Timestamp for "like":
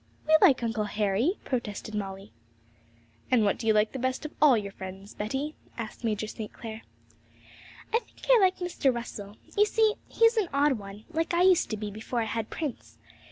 0.41-0.63, 3.73-3.91, 8.39-8.57, 11.11-11.35